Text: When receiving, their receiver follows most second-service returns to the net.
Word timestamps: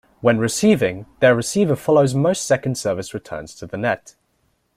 When 0.19 0.39
receiving, 0.39 1.05
their 1.19 1.35
receiver 1.35 1.75
follows 1.75 2.15
most 2.15 2.45
second-service 2.45 3.13
returns 3.13 3.53
to 3.53 3.67
the 3.67 3.77
net. 3.77 4.15